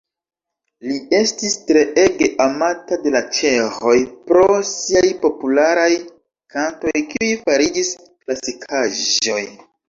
[0.91, 3.93] Li estis treege amata de la ĉeĥoj
[4.31, 5.91] pro siaj popularaj
[6.57, 9.41] kantoj, kiuj fariĝis klasikaĵoj.